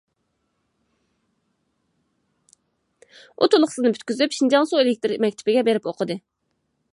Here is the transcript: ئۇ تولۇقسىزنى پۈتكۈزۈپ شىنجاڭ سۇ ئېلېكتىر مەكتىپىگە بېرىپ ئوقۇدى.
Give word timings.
ئۇ 3.37 3.51
تولۇقسىزنى 3.55 3.93
پۈتكۈزۈپ 3.99 4.35
شىنجاڭ 4.39 4.67
سۇ 4.73 4.81
ئېلېكتىر 4.81 5.15
مەكتىپىگە 5.27 5.67
بېرىپ 5.69 5.91
ئوقۇدى. 5.93 6.19